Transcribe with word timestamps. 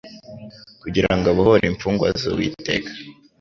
kugira 0.81 1.11
ngo 1.17 1.25
abohore 1.33 1.63
imfugwa 1.67 2.07
z'Uwiteka, 2.19 2.91